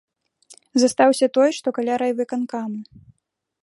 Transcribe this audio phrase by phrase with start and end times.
[0.85, 2.79] Застаўся той, што каля райвыканкаму.